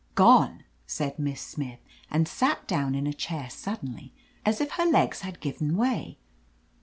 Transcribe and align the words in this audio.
"Gone!" 0.15 0.63
said 0.87 1.19
Miss 1.19 1.39
Smith, 1.41 1.77
and 2.09 2.27
sat 2.27 2.67
down 2.67 2.95
in 2.95 3.05
a 3.05 3.13
chair 3.13 3.51
suddenly, 3.51 4.11
as 4.43 4.59
if 4.59 4.71
her 4.71 4.85
legs 4.89 5.21
had 5.21 5.39
given 5.39 5.77
way. 5.77 6.17